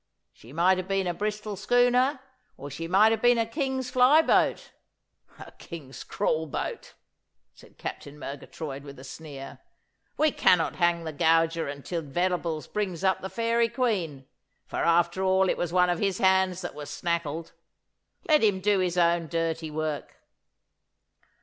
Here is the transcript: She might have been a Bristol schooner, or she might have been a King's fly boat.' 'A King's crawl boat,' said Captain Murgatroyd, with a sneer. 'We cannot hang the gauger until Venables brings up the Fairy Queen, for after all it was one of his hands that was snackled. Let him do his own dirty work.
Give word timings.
She 0.33 0.51
might 0.51 0.79
have 0.79 0.87
been 0.87 1.05
a 1.05 1.13
Bristol 1.13 1.55
schooner, 1.55 2.19
or 2.57 2.71
she 2.71 2.87
might 2.87 3.11
have 3.11 3.21
been 3.21 3.37
a 3.37 3.45
King's 3.45 3.91
fly 3.91 4.23
boat.' 4.23 4.71
'A 5.37 5.51
King's 5.59 6.03
crawl 6.03 6.47
boat,' 6.47 6.95
said 7.53 7.77
Captain 7.77 8.17
Murgatroyd, 8.17 8.83
with 8.83 8.97
a 8.97 9.03
sneer. 9.03 9.59
'We 10.17 10.31
cannot 10.31 10.77
hang 10.77 11.03
the 11.03 11.13
gauger 11.13 11.67
until 11.67 12.01
Venables 12.01 12.65
brings 12.65 13.03
up 13.03 13.21
the 13.21 13.29
Fairy 13.29 13.69
Queen, 13.69 14.25
for 14.65 14.77
after 14.77 15.21
all 15.21 15.47
it 15.47 15.55
was 15.57 15.71
one 15.71 15.91
of 15.91 15.99
his 15.99 16.17
hands 16.17 16.61
that 16.61 16.73
was 16.73 16.89
snackled. 16.89 17.51
Let 18.27 18.43
him 18.43 18.59
do 18.59 18.79
his 18.79 18.97
own 18.97 19.27
dirty 19.27 19.69
work. 19.69 20.15